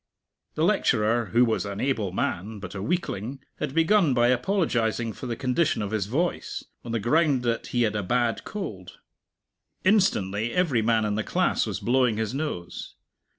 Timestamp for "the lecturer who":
0.55-1.45